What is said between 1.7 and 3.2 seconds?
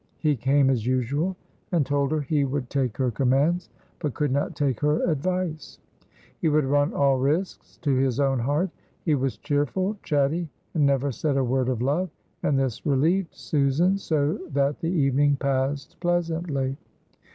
and told her he would take her